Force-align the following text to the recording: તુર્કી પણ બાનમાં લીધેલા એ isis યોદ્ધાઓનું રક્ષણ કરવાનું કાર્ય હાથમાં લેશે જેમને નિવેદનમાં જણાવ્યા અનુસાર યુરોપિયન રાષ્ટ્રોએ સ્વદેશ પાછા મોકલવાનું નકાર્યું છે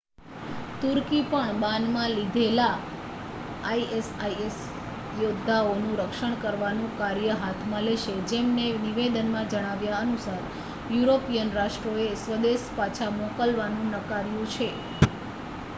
તુર્કી 0.79 1.23
પણ 1.25 1.57
બાનમાં 1.59 2.11
લીધેલા 2.11 2.77
એ 3.73 3.83
isis 3.89 4.57
યોદ્ધાઓનું 5.19 5.93
રક્ષણ 5.99 6.33
કરવાનું 6.41 6.97
કાર્ય 6.97 7.35
હાથમાં 7.39 7.85
લેશે 7.85 8.17
જેમને 8.27 8.65
નિવેદનમાં 8.81 9.51
જણાવ્યા 9.51 10.01
અનુસાર 10.01 10.43
યુરોપિયન 10.91 11.55
રાષ્ટ્રોએ 11.55 12.09
સ્વદેશ 12.19 12.67
પાછા 12.75 13.15
મોકલવાનું 13.17 13.95
નકાર્યું 13.95 14.53
છે 14.53 14.69